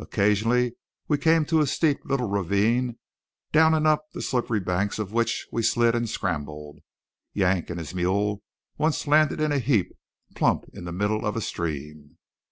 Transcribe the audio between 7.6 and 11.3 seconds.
and his mule once landed in a heap, plump in the middle